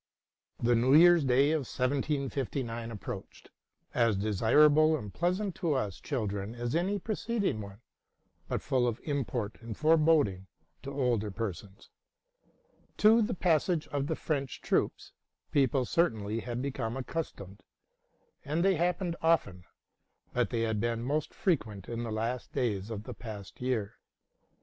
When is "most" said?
21.03-21.31